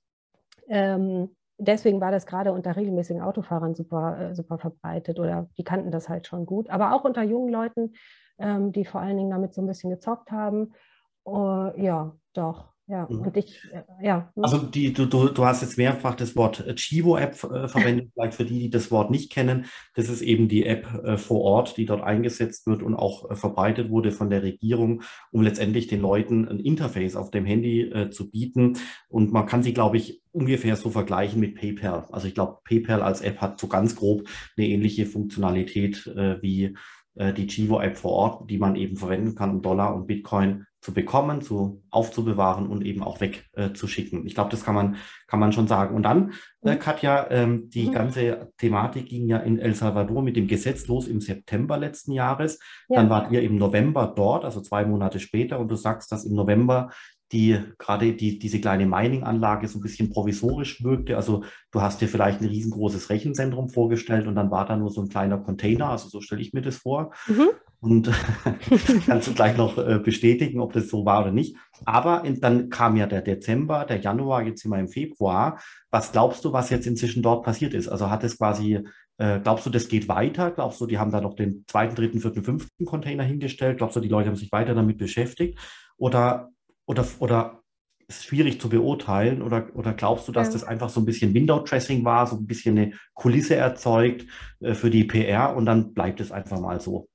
[0.68, 5.90] ähm, deswegen war das gerade unter regelmäßigen Autofahrern super, äh, super verbreitet oder die kannten
[5.90, 6.70] das halt schon gut.
[6.70, 7.94] Aber auch unter jungen Leuten,
[8.38, 10.72] ähm, die vor allen Dingen damit so ein bisschen gezockt haben.
[11.26, 12.72] Uh, ja, doch.
[12.88, 13.20] Ja, mhm.
[13.20, 14.32] und ich, äh, ja.
[14.40, 18.46] Also die, du, du, du hast jetzt mehrfach das Wort Chivo-App äh, verwendet, vielleicht für
[18.46, 19.66] die, die das Wort nicht kennen.
[19.94, 23.36] Das ist eben die App äh, vor Ort, die dort eingesetzt wird und auch äh,
[23.36, 28.08] verbreitet wurde von der Regierung, um letztendlich den Leuten ein Interface auf dem Handy äh,
[28.08, 28.78] zu bieten.
[29.08, 32.06] Und man kann sie, glaube ich, ungefähr so vergleichen mit PayPal.
[32.10, 36.74] Also ich glaube, PayPal als App hat so ganz grob eine ähnliche Funktionalität äh, wie
[37.36, 41.42] die Chivo-App vor Ort, die man eben verwenden kann, um Dollar und Bitcoin zu bekommen,
[41.42, 44.22] zu aufzubewahren und eben auch wegzuschicken.
[44.22, 44.96] Äh, ich glaube, das kann man,
[45.26, 45.94] kann man schon sagen.
[45.94, 46.78] Und dann, äh, mhm.
[46.78, 47.92] Katja, ähm, die mhm.
[47.92, 52.58] ganze Thematik ging ja in El Salvador mit dem Gesetz los im September letzten Jahres.
[52.88, 52.96] Ja.
[52.96, 56.34] Dann wart ihr im November dort, also zwei Monate später, und du sagst, dass im
[56.34, 56.88] November
[57.30, 61.18] die gerade die, diese kleine Mining-Anlage so ein bisschen provisorisch wirkte.
[61.18, 65.02] Also du hast dir vielleicht ein riesengroßes Rechenzentrum vorgestellt und dann war da nur so
[65.02, 65.90] ein kleiner Container.
[65.90, 67.12] Also so stelle ich mir das vor.
[67.26, 67.50] Mhm.
[67.80, 68.10] Und
[69.06, 71.56] kannst du gleich noch äh, bestätigen, ob das so war oder nicht.
[71.84, 75.60] Aber dann kam ja der Dezember, der Januar, jetzt sind wir im Februar.
[75.90, 77.88] Was glaubst du, was jetzt inzwischen dort passiert ist?
[77.88, 78.80] Also hat es quasi,
[79.18, 80.50] äh, glaubst du, das geht weiter?
[80.50, 83.78] Glaubst du, die haben da noch den zweiten, dritten, vierten, fünften Container hingestellt?
[83.78, 85.58] Glaubst du, die Leute haben sich weiter damit beschäftigt?
[85.96, 86.50] Oder
[86.88, 87.62] oder, oder
[88.08, 89.42] ist schwierig zu beurteilen?
[89.42, 90.54] Oder, oder glaubst du, dass ja.
[90.54, 94.26] das einfach so ein bisschen Window-Dressing war, so ein bisschen eine Kulisse erzeugt
[94.60, 97.08] äh, für die PR und dann bleibt es einfach mal so?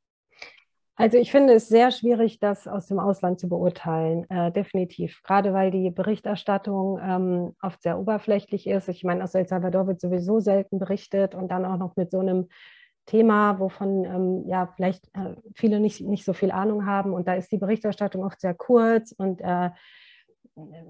[0.96, 5.24] Also ich finde es sehr schwierig, das aus dem Ausland zu beurteilen, äh, definitiv.
[5.24, 8.90] Gerade weil die Berichterstattung ähm, oft sehr oberflächlich ist.
[8.90, 12.20] Ich meine, aus El Salvador wird sowieso selten berichtet und dann auch noch mit so
[12.20, 12.48] einem
[13.08, 17.14] Thema, wovon ähm, ja vielleicht äh, viele nicht, nicht so viel Ahnung haben.
[17.14, 19.72] Und da ist die Berichterstattung oft sehr kurz und äh,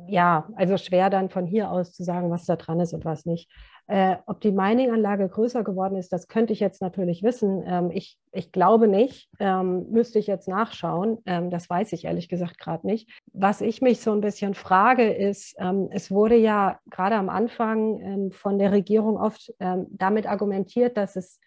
[0.08, 3.26] ja, also schwer dann von hier aus zu sagen, was da dran ist und was
[3.26, 3.50] nicht.
[3.88, 7.64] Äh, ob die Mining-Anlage größer geworden ist, das könnte ich jetzt natürlich wissen.
[7.66, 11.18] Ähm, ich, ich glaube nicht, ähm, müsste ich jetzt nachschauen.
[11.26, 13.10] Ähm, das weiß ich ehrlich gesagt gerade nicht.
[13.34, 18.00] Was ich mich so ein bisschen frage, ist, ähm, es wurde ja gerade am Anfang
[18.00, 21.40] ähm, von der Regierung oft ähm, damit argumentiert, dass es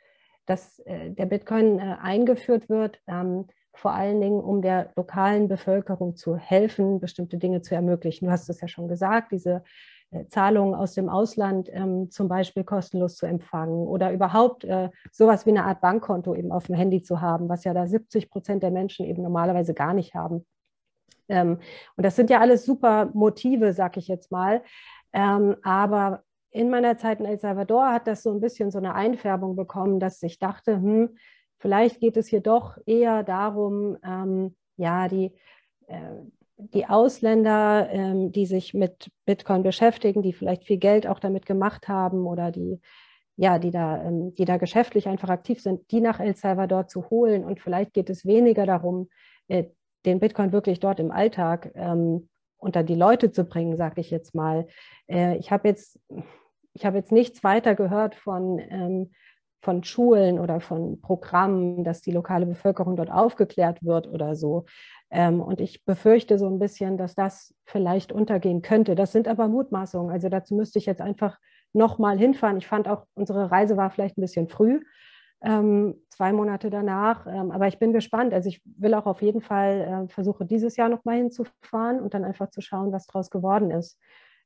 [0.46, 3.00] dass äh, der Bitcoin äh, eingeführt wird,
[3.76, 8.26] vor allen Dingen, um der lokalen Bevölkerung zu helfen, bestimmte Dinge zu ermöglichen.
[8.26, 9.62] Du hast es ja schon gesagt, diese
[10.10, 15.46] äh, Zahlungen aus dem Ausland ähm, zum Beispiel kostenlos zu empfangen oder überhaupt äh, sowas
[15.46, 18.62] wie eine Art Bankkonto eben auf dem Handy zu haben, was ja da 70 Prozent
[18.62, 20.46] der Menschen eben normalerweise gar nicht haben.
[21.28, 21.58] Ähm,
[21.96, 24.62] und das sind ja alles super Motive, sag ich jetzt mal.
[25.12, 28.94] Ähm, aber in meiner Zeit in El Salvador hat das so ein bisschen so eine
[28.94, 31.16] Einfärbung bekommen, dass ich dachte, hm,
[31.66, 35.32] vielleicht geht es hier doch eher darum, ähm, ja, die,
[35.88, 36.12] äh,
[36.58, 41.88] die Ausländer, ähm, die sich mit Bitcoin beschäftigen, die vielleicht viel Geld auch damit gemacht
[41.88, 42.80] haben oder die,
[43.34, 47.10] ja, die da, ähm, die da geschäftlich einfach aktiv sind, die nach El Salvador zu
[47.10, 47.44] holen.
[47.44, 49.08] Und vielleicht geht es weniger darum,
[49.48, 49.64] äh,
[50.04, 54.36] den Bitcoin wirklich dort im Alltag ähm, unter die Leute zu bringen, sage ich jetzt
[54.36, 54.68] mal.
[55.08, 55.98] Äh, ich habe jetzt,
[56.80, 59.10] habe jetzt nichts weiter gehört von, ähm,
[59.66, 64.64] von Schulen oder von Programmen, dass die lokale Bevölkerung dort aufgeklärt wird oder so.
[65.10, 68.94] Ähm, und ich befürchte so ein bisschen, dass das vielleicht untergehen könnte.
[68.94, 70.12] Das sind aber Mutmaßungen.
[70.12, 71.40] Also dazu müsste ich jetzt einfach
[71.72, 72.58] nochmal hinfahren.
[72.58, 74.82] Ich fand auch, unsere Reise war vielleicht ein bisschen früh,
[75.42, 77.26] ähm, zwei Monate danach.
[77.26, 78.32] Ähm, aber ich bin gespannt.
[78.34, 82.24] Also ich will auch auf jeden Fall äh, versuchen, dieses Jahr nochmal hinzufahren und dann
[82.24, 83.98] einfach zu schauen, was daraus geworden ist.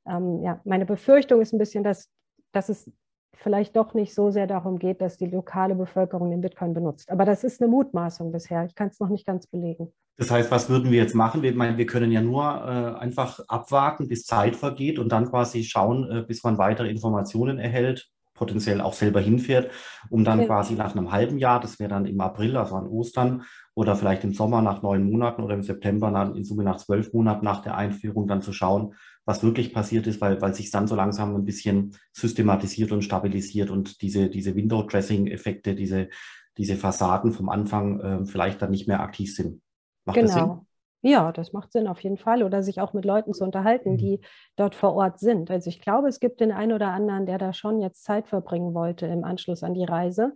[0.07, 2.09] Ja, meine Befürchtung ist ein bisschen, dass,
[2.53, 2.91] dass es
[3.37, 7.11] vielleicht doch nicht so sehr darum geht, dass die lokale Bevölkerung den Bitcoin benutzt.
[7.11, 8.65] Aber das ist eine Mutmaßung bisher.
[8.65, 9.93] Ich kann es noch nicht ganz belegen.
[10.17, 11.41] Das heißt, was würden wir jetzt machen?
[11.41, 15.65] Wir, meine, wir können ja nur äh, einfach abwarten, bis Zeit vergeht und dann quasi
[15.65, 19.71] schauen, äh, bis man weitere Informationen erhält, potenziell auch selber hinfährt,
[20.09, 20.47] um dann ja.
[20.47, 24.25] quasi nach einem halben Jahr, das wäre dann im April, also an Ostern, oder vielleicht
[24.25, 27.63] im Sommer nach neun Monaten oder im September dann in Summe nach zwölf Monaten nach
[27.63, 31.35] der Einführung dann zu schauen, was wirklich passiert ist, weil, weil sich dann so langsam
[31.37, 36.09] ein bisschen systematisiert und stabilisiert und diese, diese Window-Dressing-Effekte, diese,
[36.57, 39.63] diese Fassaden vom Anfang äh, vielleicht dann nicht mehr aktiv sind.
[40.05, 40.27] Macht genau.
[40.27, 40.45] das Sinn?
[40.45, 40.67] Genau.
[41.03, 42.43] Ja, das macht Sinn auf jeden Fall.
[42.43, 43.97] Oder sich auch mit Leuten zu unterhalten, mhm.
[43.97, 44.21] die
[44.57, 45.51] dort vor Ort sind.
[45.51, 48.75] Also ich glaube, es gibt den einen oder anderen, der da schon jetzt Zeit verbringen
[48.75, 50.35] wollte im Anschluss an die Reise.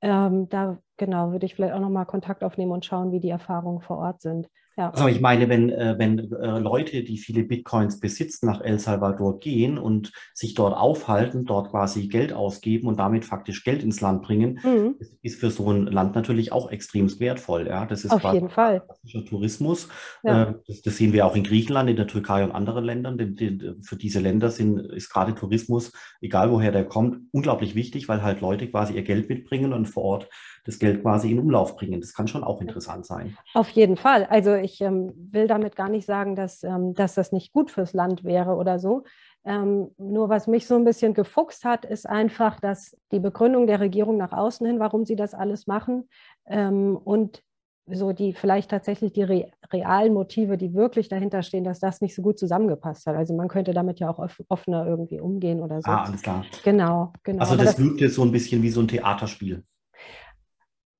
[0.00, 3.80] Ähm, da genau würde ich vielleicht auch nochmal Kontakt aufnehmen und schauen, wie die Erfahrungen
[3.80, 4.48] vor Ort sind.
[4.76, 4.90] Ja.
[4.90, 9.40] Also ich meine, wenn, äh, wenn äh, Leute, die viele Bitcoins besitzen, nach El Salvador
[9.40, 14.22] gehen und sich dort aufhalten, dort quasi Geld ausgeben und damit faktisch Geld ins Land
[14.22, 14.96] bringen, mhm.
[15.22, 17.66] ist, für so ein Land natürlich auch extrem wertvoll.
[17.66, 17.86] Ja?
[17.86, 18.82] Das ist Auf jeden Fall.
[19.26, 19.88] Tourismus.
[20.22, 20.42] Ja.
[20.42, 23.16] Äh, das, das, sehen wir auch in Griechenland, in der Türkei und anderen Ländern.
[23.16, 28.22] Die, für diese Länder sind, ist gerade Tourismus, egal woher der kommt, unglaublich wichtig, weil
[28.22, 30.28] halt Leute quasi ihr Geld mitbringen und vor Ort
[30.66, 32.00] das Geld quasi in Umlauf bringen.
[32.00, 33.36] Das kann schon auch interessant sein.
[33.54, 34.24] Auf jeden Fall.
[34.24, 37.92] Also ich ähm, will damit gar nicht sagen, dass, ähm, dass das nicht gut fürs
[37.92, 39.04] Land wäre oder so.
[39.44, 43.78] Ähm, nur was mich so ein bisschen gefuchst hat, ist einfach, dass die Begründung der
[43.78, 46.08] Regierung nach außen hin, warum sie das alles machen
[46.48, 47.42] ähm, und
[47.88, 52.14] so die vielleicht tatsächlich die re realen Motive, die wirklich dahinter stehen, dass das nicht
[52.14, 53.16] so gut zusammengepasst hat.
[53.16, 55.90] Also man könnte damit ja auch offener irgendwie umgehen oder so.
[55.90, 56.44] Ah, alles klar.
[56.64, 57.40] Genau, genau.
[57.40, 59.64] Also das, das wirkt jetzt so ein bisschen wie so ein Theaterspiel.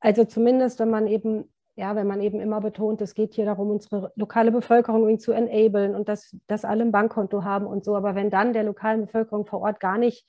[0.07, 3.71] Also zumindest, wenn man eben, ja, wenn man eben immer betont, es geht hier darum,
[3.71, 7.97] unsere lokale Bevölkerung zu enablen und dass, dass alle ein Bankkonto haben und so.
[7.97, 10.25] Aber wenn dann der lokalen Bevölkerung vor Ort gar nicht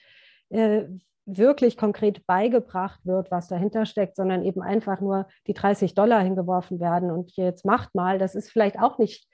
[0.50, 0.86] äh,
[1.28, 6.80] wirklich konkret beigebracht wird, was dahinter steckt, sondern eben einfach nur die 30 Dollar hingeworfen
[6.80, 9.28] werden und jetzt macht mal, das ist vielleicht auch nicht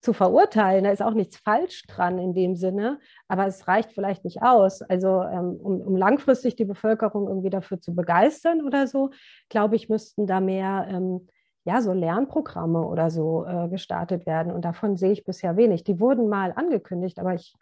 [0.00, 0.84] zu verurteilen.
[0.84, 4.82] Da ist auch nichts falsch dran in dem Sinne, aber es reicht vielleicht nicht aus.
[4.82, 9.10] Also ähm, um, um, langfristig die Bevölkerung irgendwie dafür zu begeistern oder so,
[9.48, 11.28] glaube ich, müssten da mehr ähm,
[11.64, 14.52] ja, so Lernprogramme oder so äh, gestartet werden.
[14.52, 15.82] Und davon sehe ich bisher wenig.
[15.82, 17.54] Die wurden mal angekündigt, aber ich,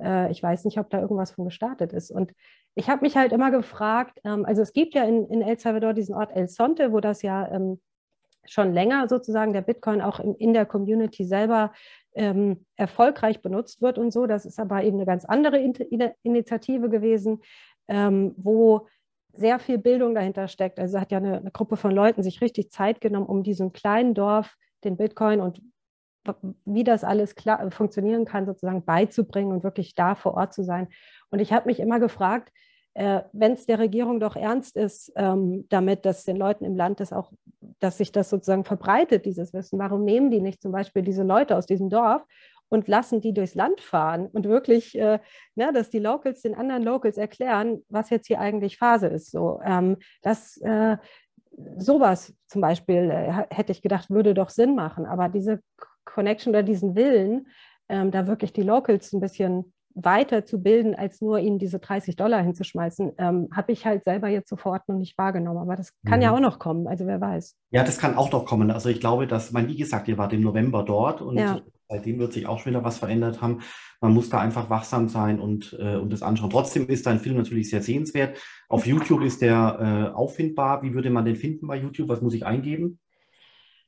[0.00, 2.10] äh, ich weiß nicht, ob da irgendwas von gestartet ist.
[2.10, 2.32] Und
[2.74, 5.92] ich habe mich halt immer gefragt, ähm, also es gibt ja in, in El Salvador
[5.92, 7.82] diesen Ort El Sonte, wo das ja ähm,
[8.46, 11.72] schon länger sozusagen der Bitcoin auch in, in der Community selber
[12.14, 14.26] ähm, erfolgreich benutzt wird und so.
[14.26, 15.74] Das ist aber eben eine ganz andere in
[16.22, 17.40] Initiative gewesen,
[17.88, 18.86] ähm, wo
[19.32, 20.78] sehr viel Bildung dahinter steckt.
[20.78, 24.14] Also hat ja eine, eine, Gruppe von Leuten sich richtig Zeit genommen, um diesem kleinen
[24.14, 25.60] Dorf den Bitcoin und
[26.64, 30.88] wie das alles klar, funktionieren kann, sozusagen beizubringen und wirklich da vor Ort zu sein.
[31.30, 32.50] Und ich habe mich immer gefragt,
[32.94, 37.00] äh, wenn es der Regierung doch ernst ist, ähm, damit, dass den Leuten im Land
[37.00, 37.32] das auch,
[37.80, 41.56] dass sich das sozusagen verbreitet, dieses Wissen, warum nehmen die nicht zum Beispiel diese Leute
[41.56, 42.24] aus diesem Dorf
[42.68, 45.18] und lassen die durchs Land fahren und wirklich, äh,
[45.54, 49.30] ne, dass die Locals den anderen Locals erklären, was jetzt hier eigentlich Phase ist.
[49.30, 50.96] So, ähm, das, äh,
[51.76, 55.06] sowas zum Beispiel äh, hätte ich gedacht, würde doch Sinn machen.
[55.06, 55.60] Aber diese
[56.04, 57.48] Connection oder diesen Willen,
[57.88, 62.16] ähm, da wirklich die Locals ein bisschen weiter zu bilden, als nur ihnen diese 30
[62.16, 65.58] Dollar hinzuschmeißen, ähm, habe ich halt selber jetzt sofort noch nicht wahrgenommen.
[65.58, 66.24] Aber das kann mhm.
[66.24, 67.56] ja auch noch kommen, also wer weiß.
[67.70, 68.70] Ja, das kann auch noch kommen.
[68.70, 71.60] Also ich glaube, dass, man, wie gesagt, ihr wart im November dort und ja.
[71.88, 73.60] seitdem wird sich auch schon wieder was verändert haben.
[74.00, 76.50] Man muss da einfach wachsam sein und, äh, und das anschauen.
[76.50, 78.38] Trotzdem ist dein Film natürlich sehr sehenswert.
[78.68, 80.82] Auf YouTube ist der äh, auffindbar.
[80.82, 82.08] Wie würde man den finden bei YouTube?
[82.08, 82.98] Was muss ich eingeben?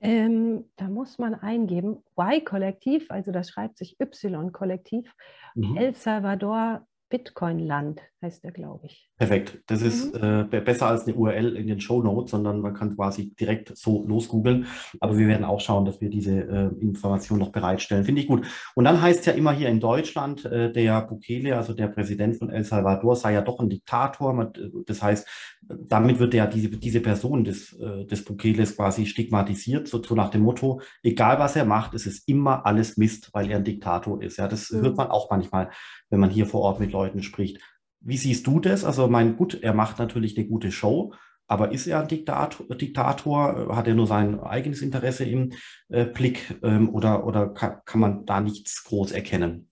[0.00, 5.14] Ähm, da muss man eingeben Y-Kollektiv, also das schreibt sich Y-Kollektiv,
[5.54, 5.76] mhm.
[5.76, 9.08] El Salvador Bitcoin-Land heißt er, glaube ich.
[9.18, 9.62] Perfekt.
[9.66, 10.48] Das ist mhm.
[10.52, 14.06] äh, besser als eine URL in den Show Notes, sondern man kann quasi direkt so
[14.06, 14.66] losgoogeln.
[15.00, 18.04] Aber wir werden auch schauen, dass wir diese äh, Information noch bereitstellen.
[18.04, 18.46] Finde ich gut.
[18.74, 22.36] Und dann heißt es ja immer hier in Deutschland, äh, der Bukele, also der Präsident
[22.36, 24.52] von El Salvador, sei ja doch ein Diktator.
[24.86, 25.26] Das heißt,
[25.68, 30.30] damit wird ja diese, diese Person des, äh, des Bukeles quasi stigmatisiert, so, so, nach
[30.30, 34.22] dem Motto, egal was er macht, es ist immer alles Mist, weil er ein Diktator
[34.22, 34.36] ist.
[34.38, 34.82] Ja, das mhm.
[34.82, 35.70] hört man auch manchmal,
[36.10, 37.60] wenn man hier vor Ort mit Leuten spricht.
[38.00, 38.84] Wie siehst du das?
[38.84, 41.12] Also, mein gut, er macht natürlich eine gute Show,
[41.46, 42.66] aber ist er ein Diktator?
[42.74, 43.76] Diktator?
[43.76, 45.52] Hat er nur sein eigenes Interesse im
[45.88, 49.68] äh, Blick ähm, oder, oder kann, kann man da nichts groß erkennen?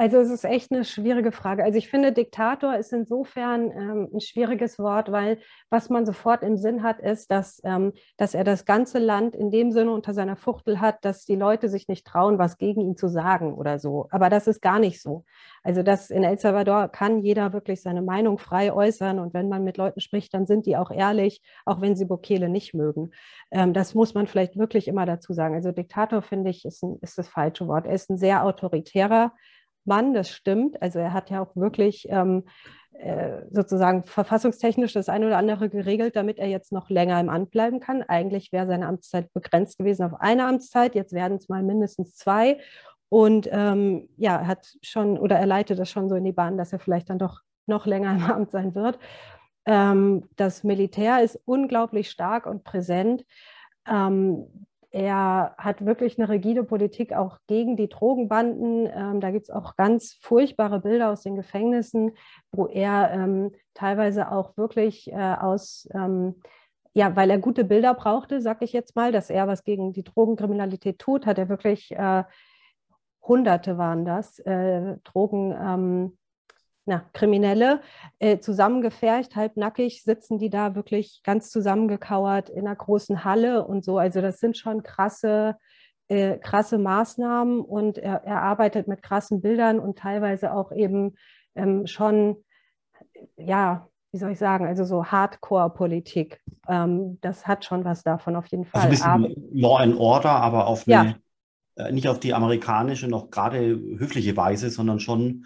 [0.00, 1.64] Also es ist echt eine schwierige Frage.
[1.64, 6.56] Also ich finde, Diktator ist insofern ähm, ein schwieriges Wort, weil was man sofort im
[6.56, 10.36] Sinn hat, ist, dass, ähm, dass er das ganze Land in dem Sinne unter seiner
[10.36, 14.06] Fuchtel hat, dass die Leute sich nicht trauen, was gegen ihn zu sagen oder so.
[14.12, 15.24] Aber das ist gar nicht so.
[15.64, 19.64] Also das in El Salvador kann jeder wirklich seine Meinung frei äußern und wenn man
[19.64, 23.10] mit Leuten spricht, dann sind die auch ehrlich, auch wenn sie Bukele nicht mögen.
[23.50, 25.56] Ähm, das muss man vielleicht wirklich immer dazu sagen.
[25.56, 27.84] Also Diktator finde ich ist, ein, ist das falsche Wort.
[27.86, 29.32] Er ist ein sehr autoritärer
[29.88, 30.80] Mann, das stimmt.
[30.80, 32.44] Also er hat ja auch wirklich ähm,
[32.92, 37.50] äh, sozusagen verfassungstechnisch das eine oder andere geregelt, damit er jetzt noch länger im Amt
[37.50, 38.02] bleiben kann.
[38.02, 42.58] Eigentlich wäre seine Amtszeit begrenzt gewesen auf eine Amtszeit, jetzt werden es mal mindestens zwei.
[43.08, 46.58] Und ähm, ja, er hat schon oder er leitet das schon so in die Bahn,
[46.58, 48.98] dass er vielleicht dann doch noch länger im Amt sein wird.
[49.64, 53.24] Ähm, das Militär ist unglaublich stark und präsent.
[53.86, 58.88] Ähm, er hat wirklich eine rigide Politik auch gegen die Drogenbanden.
[58.92, 62.12] Ähm, da gibt es auch ganz furchtbare Bilder aus den Gefängnissen,
[62.52, 66.40] wo er ähm, teilweise auch wirklich äh, aus, ähm,
[66.94, 70.04] ja, weil er gute Bilder brauchte, sage ich jetzt mal, dass er was gegen die
[70.04, 72.24] Drogenkriminalität tut, hat er wirklich, äh,
[73.22, 76.18] Hunderte waren das, äh, Drogen ähm,
[76.88, 77.82] na, Kriminelle
[78.18, 83.98] äh, zusammengefercht, halbnackig sitzen die da wirklich ganz zusammengekauert in einer großen Halle und so.
[83.98, 85.56] Also das sind schon krasse,
[86.08, 91.14] äh, krasse Maßnahmen und er, er, arbeitet mit krassen Bildern und teilweise auch eben
[91.54, 92.42] ähm, schon,
[93.36, 96.40] ja, wie soll ich sagen, also so Hardcore-Politik.
[96.68, 98.80] Ähm, das hat schon was davon auf jeden Fall.
[98.80, 101.20] Also ein bisschen Law and Order, aber auf eine,
[101.76, 101.84] ja.
[101.84, 105.44] äh, nicht auf die amerikanische, noch gerade höfliche Weise, sondern schon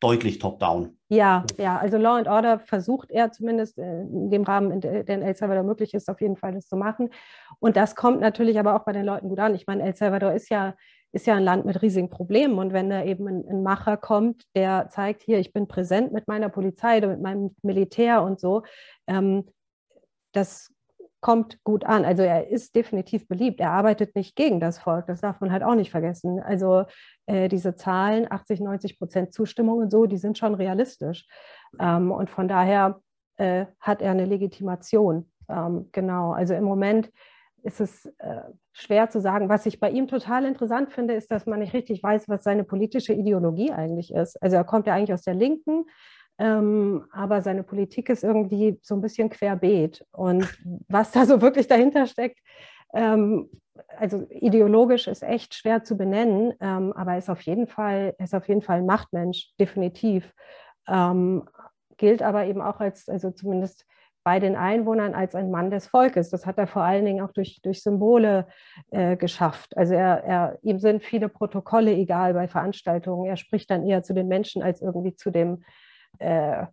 [0.00, 0.96] deutlich top-down.
[1.08, 5.22] Ja, ja, also Law and Order versucht er zumindest äh, in dem Rahmen, in dem
[5.22, 7.10] El Salvador möglich ist, auf jeden Fall das zu machen.
[7.58, 9.54] Und das kommt natürlich aber auch bei den Leuten gut an.
[9.54, 10.74] Ich meine, El Salvador ist ja,
[11.12, 12.58] ist ja ein Land mit riesigen Problemen.
[12.58, 16.28] Und wenn da eben ein, ein Macher kommt, der zeigt, hier, ich bin präsent mit
[16.28, 18.62] meiner Polizei, mit meinem Militär und so,
[19.06, 19.46] ähm,
[20.32, 20.72] das
[21.20, 22.04] kommt gut an.
[22.04, 23.60] Also er ist definitiv beliebt.
[23.60, 25.06] Er arbeitet nicht gegen das Volk.
[25.06, 26.40] Das darf man halt auch nicht vergessen.
[26.40, 26.84] Also
[27.26, 31.26] äh, diese Zahlen, 80, 90 Prozent Zustimmung und so, die sind schon realistisch.
[31.78, 33.00] Ähm, und von daher
[33.36, 35.30] äh, hat er eine Legitimation.
[35.48, 36.32] Ähm, genau.
[36.32, 37.10] Also im Moment
[37.62, 39.48] ist es äh, schwer zu sagen.
[39.48, 42.64] Was ich bei ihm total interessant finde, ist, dass man nicht richtig weiß, was seine
[42.64, 44.42] politische Ideologie eigentlich ist.
[44.42, 45.84] Also er kommt ja eigentlich aus der Linken,
[46.38, 50.06] ähm, aber seine Politik ist irgendwie so ein bisschen querbeet.
[50.12, 50.48] Und
[50.88, 52.38] was da so wirklich dahinter steckt,
[52.94, 53.48] ähm,
[53.96, 58.48] also ideologisch ist echt schwer zu benennen, ähm, aber ist auf jeden Fall, ist auf
[58.48, 60.32] jeden Fall ein Machtmensch, definitiv.
[60.88, 61.48] Ähm,
[61.96, 63.86] gilt aber eben auch als, also zumindest
[64.22, 66.30] bei den Einwohnern als ein Mann des Volkes.
[66.30, 68.46] Das hat er vor allen Dingen auch durch, durch Symbole
[68.90, 69.76] äh, geschafft.
[69.76, 73.26] Also er, er, ihm sind viele Protokolle egal bei Veranstaltungen.
[73.26, 75.64] Er spricht dann eher zu den Menschen als irgendwie zu dem
[76.20, 76.66] äh,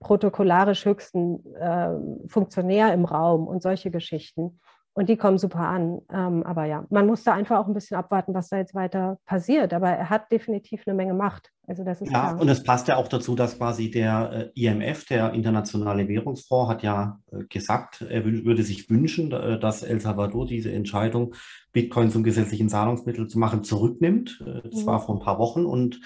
[0.00, 1.90] protokollarisch höchsten äh,
[2.28, 4.60] Funktionär im Raum und solche Geschichten.
[4.98, 6.00] Und die kommen super an.
[6.12, 9.18] Ähm, aber ja, man muss da einfach auch ein bisschen abwarten, was da jetzt weiter
[9.26, 9.72] passiert.
[9.72, 11.52] Aber er hat definitiv eine Menge Macht.
[11.68, 12.40] Also das ist ja, klar.
[12.40, 16.82] und es passt ja auch dazu, dass quasi der äh, IMF, der Internationale Währungsfonds, hat
[16.82, 21.32] ja äh, gesagt, er würde sich wünschen, äh, dass El Salvador diese Entscheidung,
[21.72, 24.42] Bitcoin zum gesetzlichen Zahlungsmittel zu machen, zurücknimmt.
[24.44, 24.86] Äh, das mhm.
[24.86, 25.64] war vor ein paar Wochen.
[25.64, 26.00] Und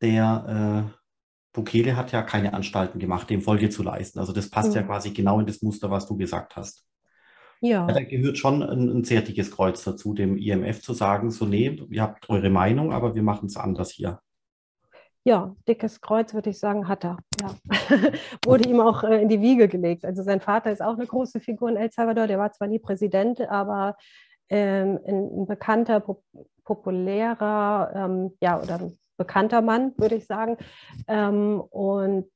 [0.00, 1.05] der äh,
[1.56, 4.18] Bukele hat ja keine Anstalten gemacht, dem Folge zu leisten.
[4.18, 4.76] Also das passt mhm.
[4.76, 6.86] ja quasi genau in das Muster, was du gesagt hast.
[7.60, 7.88] Ja.
[7.88, 11.46] ja da gehört schon ein, ein, sehr dickes Kreuz dazu, dem IMF zu sagen, so
[11.46, 14.20] nee, ihr habt eure Meinung, aber wir machen es anders hier.
[15.24, 17.16] Ja, dickes Kreuz würde ich sagen, hat er.
[17.40, 17.54] Ja.
[18.44, 20.04] Wurde ihm auch äh, in die Wiege gelegt.
[20.04, 22.28] Also sein Vater ist auch eine große Figur in El Salvador.
[22.28, 23.96] Der war zwar nie Präsident, aber
[24.48, 26.22] ähm, ein, ein, bekannter, pop
[26.62, 30.56] populärer, ähm, ja, oder bekannter Mann, würde ich sagen.
[31.08, 32.26] Ähm, und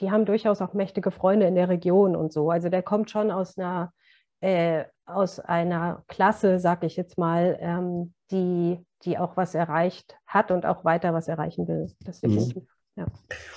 [0.00, 2.50] die haben durchaus auch mächtige Freunde in der Region und so.
[2.50, 3.92] Also der kommt schon aus einer,
[4.40, 10.50] äh, aus einer Klasse, sag ich jetzt mal, ähm, die, die auch was erreicht hat
[10.50, 11.92] und auch weiter was erreichen will.
[12.00, 12.62] Das definitiv.
[12.62, 12.68] Mhm.
[12.96, 13.06] Ja.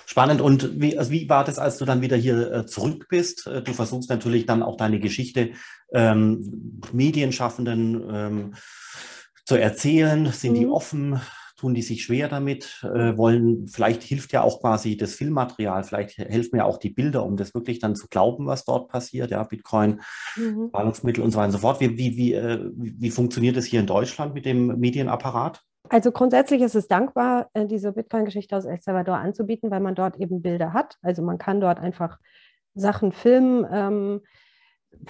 [0.06, 0.42] Spannend.
[0.42, 3.46] Und wie, also wie war das, als du dann wieder hier äh, zurück bist?
[3.46, 5.52] Äh, du versuchst natürlich dann auch deine Geschichte
[5.94, 8.54] ähm, Medienschaffenden ähm,
[9.46, 10.32] zu erzählen.
[10.32, 10.60] Sind mhm.
[10.60, 11.22] die offen?
[11.58, 16.18] Tun die sich schwer damit, äh, wollen, vielleicht hilft ja auch quasi das Filmmaterial, vielleicht
[16.18, 19.44] helfen ja auch die Bilder, um das wirklich dann zu glauben, was dort passiert, ja,
[19.44, 20.02] Bitcoin,
[20.36, 20.70] mhm.
[20.72, 21.82] Zahlungsmittel und so weiter und so fort.
[21.82, 25.62] Wie, wie, wie, äh, wie funktioniert es hier in Deutschland mit dem Medienapparat?
[25.90, 30.18] Also grundsätzlich ist es dankbar, äh, diese Bitcoin-Geschichte aus El Salvador anzubieten, weil man dort
[30.18, 30.98] eben Bilder hat.
[31.02, 32.20] Also man kann dort einfach
[32.76, 33.66] Sachen filmen.
[33.72, 34.22] Ähm,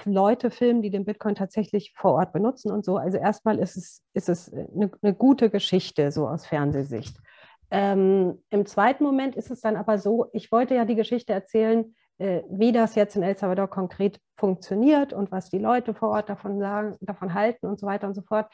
[0.06, 2.98] Leute filmen, die den Bitcoin tatsächlich vor Ort benutzen und so.
[2.98, 7.18] Also erstmal ist es, ist es eine, eine gute Geschichte, so aus Fernsehsicht.
[7.70, 11.96] Ähm, Im zweiten Moment ist es dann aber so, ich wollte ja die Geschichte erzählen,
[12.18, 16.30] äh, wie das jetzt in El Salvador konkret funktioniert und was die Leute vor Ort
[16.30, 18.52] davon sagen, davon halten und so weiter und so fort.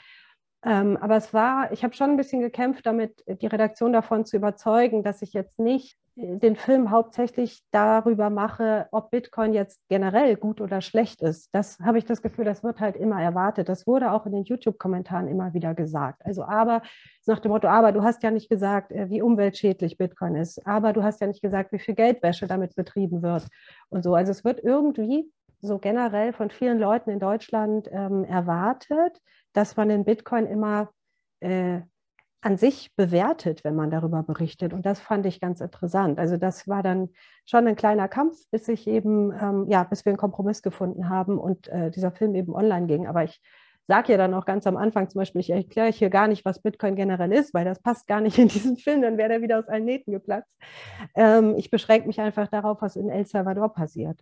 [0.66, 4.38] Ähm, aber es war, ich habe schon ein bisschen gekämpft, damit die Redaktion davon zu
[4.38, 10.62] überzeugen, dass ich jetzt nicht den Film hauptsächlich darüber mache, ob Bitcoin jetzt generell gut
[10.62, 11.50] oder schlecht ist.
[11.54, 13.68] Das habe ich das Gefühl, das wird halt immer erwartet.
[13.68, 16.24] Das wurde auch in den YouTube-Kommentaren immer wieder gesagt.
[16.24, 16.84] Also aber
[17.26, 20.66] nach dem Motto, aber du hast ja nicht gesagt, äh, wie umweltschädlich Bitcoin ist.
[20.68, 23.48] Aber du hast ja nicht gesagt, wie viel Geldwäsche damit betrieben wird
[23.90, 24.14] und so.
[24.14, 29.20] Also es wird irgendwie so generell von vielen Leuten in Deutschland ähm, erwartet,
[29.54, 30.92] dass man den Bitcoin immer
[31.40, 31.82] äh,
[32.44, 34.74] an sich bewertet, wenn man darüber berichtet.
[34.74, 36.20] Und das fand ich ganz interessant.
[36.20, 37.10] Also das war dann
[37.46, 41.38] schon ein kleiner Kampf, bis ich eben, ähm, ja, bis wir einen Kompromiss gefunden haben
[41.38, 43.08] und äh, dieser Film eben online ging.
[43.08, 43.42] Aber ich
[43.88, 46.62] sage ja dann auch ganz am Anfang zum Beispiel, ich erkläre hier gar nicht, was
[46.62, 49.60] Bitcoin generell ist, weil das passt gar nicht in diesen Film, dann wäre der wieder
[49.60, 50.52] aus allen Nähten geplatzt.
[51.16, 54.20] Ähm, ich beschränke mich einfach darauf, was in El Salvador passiert.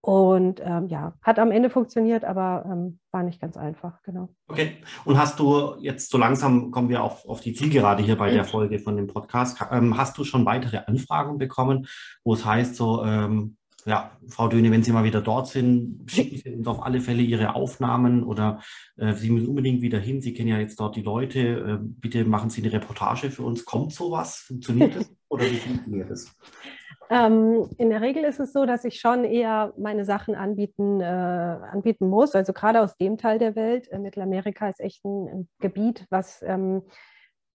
[0.00, 4.28] Und ähm, ja, hat am Ende funktioniert, aber ähm, war nicht ganz einfach, genau.
[4.46, 4.76] Okay.
[5.04, 8.44] Und hast du jetzt so langsam kommen wir auf, auf die Zielgerade hier bei der
[8.44, 9.58] Folge von dem Podcast.
[9.72, 11.88] Ähm, hast du schon weitere Anfragen bekommen,
[12.22, 13.56] wo es heißt, so, ähm,
[13.86, 17.22] ja, Frau Döne, wenn Sie mal wieder dort sind, schicken Sie uns auf alle Fälle
[17.22, 18.60] Ihre Aufnahmen oder
[18.96, 20.20] äh, Sie müssen unbedingt wieder hin.
[20.20, 21.40] Sie kennen ja jetzt dort die Leute.
[21.40, 23.64] Äh, bitte machen Sie eine Reportage für uns.
[23.64, 24.44] Kommt sowas?
[24.46, 26.36] Funktioniert das oder wie funktioniert das?
[27.10, 31.04] Ähm, in der Regel ist es so, dass ich schon eher meine Sachen anbieten, äh,
[31.04, 32.34] anbieten muss.
[32.34, 33.90] Also gerade aus dem Teil der Welt.
[33.90, 36.82] Äh, Mittelamerika ist echt ein, ein Gebiet, was ähm,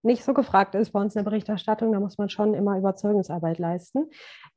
[0.03, 1.91] nicht so gefragt ist bei uns in der Berichterstattung.
[1.91, 4.09] Da muss man schon immer Überzeugungsarbeit leisten.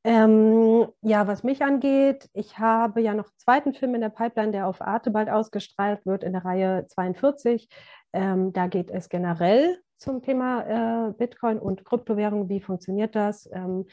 [0.05, 4.53] Ähm, ja, was mich angeht, ich habe ja noch einen zweiten Film in der Pipeline,
[4.53, 7.69] der auf Arte bald ausgestrahlt wird, in der Reihe 42.
[8.13, 12.49] Ähm, da geht es generell zum Thema äh, Bitcoin und Kryptowährung.
[12.49, 13.49] Wie funktioniert das?
[13.53, 13.87] Ähm,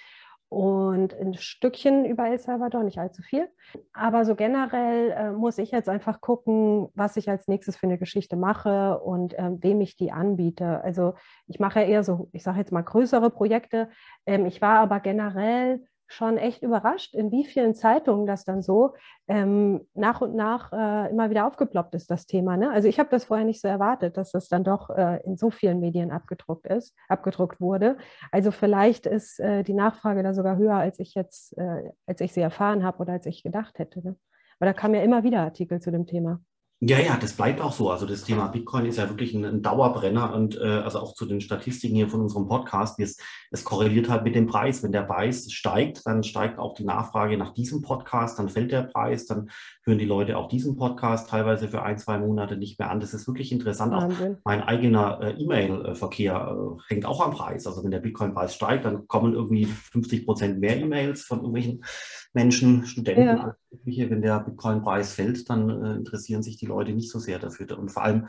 [0.53, 3.49] und ein Stückchen über El Salvador, nicht allzu viel.
[3.91, 7.97] Aber so generell äh, muss ich jetzt einfach gucken, was ich als nächstes für eine
[7.97, 10.83] Geschichte mache und äh, wem ich die anbiete.
[10.83, 11.15] Also
[11.47, 13.89] ich mache eher so, ich sage jetzt mal größere Projekte.
[14.27, 15.81] Ähm, ich war aber generell
[16.13, 18.93] schon echt überrascht, in wie vielen Zeitungen das dann so
[19.27, 22.55] ähm, nach und nach äh, immer wieder aufgeploppt ist, das Thema.
[22.57, 22.71] Ne?
[22.71, 25.49] Also ich habe das vorher nicht so erwartet, dass das dann doch äh, in so
[25.49, 27.97] vielen Medien abgedruckt ist, abgedruckt wurde.
[28.31, 32.33] Also vielleicht ist äh, die Nachfrage da sogar höher, als ich jetzt, äh, als ich
[32.33, 34.01] sie erfahren habe oder als ich gedacht hätte.
[34.03, 34.15] Ne?
[34.59, 36.39] Aber da kamen ja immer wieder Artikel zu dem Thema.
[36.85, 37.89] Ja, ja, das bleibt auch so.
[37.91, 41.25] Also das Thema Bitcoin ist ja wirklich ein, ein Dauerbrenner und äh, also auch zu
[41.25, 43.17] den Statistiken hier von unserem Podcast, es,
[43.51, 44.83] es korreliert halt mit dem Preis.
[44.83, 48.83] Wenn der Preis steigt, dann steigt auch die Nachfrage nach diesem Podcast, dann fällt der
[48.83, 49.49] Preis, dann
[49.83, 52.99] hören die Leute auch diesen Podcast teilweise für ein, zwei Monate nicht mehr an.
[52.99, 53.93] Das ist wirklich interessant.
[53.93, 54.33] Wahnsinn.
[54.33, 57.65] Auch mein eigener äh, E-Mail-Verkehr äh, hängt auch am Preis.
[57.65, 61.85] Also wenn der Bitcoin-Preis steigt, dann kommen irgendwie 50 Prozent mehr E-Mails von irgendwelchen
[62.33, 63.55] Menschen, Studenten, ja.
[63.85, 67.77] Wenn der Bitcoin-Preis fällt, dann äh, interessieren sich die Leute nicht so sehr dafür.
[67.77, 68.27] Und vor allem,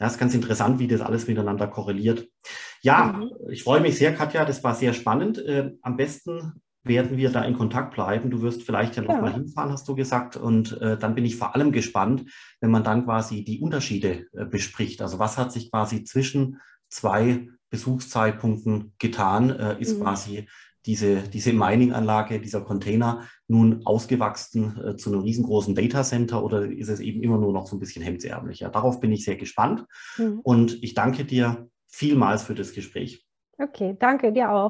[0.00, 2.28] ja, ist ganz interessant, wie das alles miteinander korreliert.
[2.82, 3.30] Ja, mhm.
[3.50, 5.38] ich freue mich sehr, Katja, das war sehr spannend.
[5.38, 8.30] Äh, am besten werden wir da in Kontakt bleiben.
[8.30, 9.36] Du wirst vielleicht ja nochmal ja.
[9.36, 10.36] hinfahren, hast du gesagt.
[10.36, 14.44] Und äh, dann bin ich vor allem gespannt, wenn man dann quasi die Unterschiede äh,
[14.46, 15.02] bespricht.
[15.02, 20.02] Also was hat sich quasi zwischen zwei Besuchszeitpunkten getan, äh, ist mhm.
[20.02, 20.48] quasi
[20.88, 27.00] diese, diese Mining-Anlage, dieser Container nun ausgewachsen äh, zu einem riesengroßen Datacenter oder ist es
[27.00, 28.60] eben immer nur noch so ein bisschen hemdsärmlich?
[28.60, 29.84] Ja, darauf bin ich sehr gespannt
[30.16, 30.40] mhm.
[30.42, 33.26] und ich danke dir vielmals für das Gespräch.
[33.58, 34.64] Okay, danke dir auch.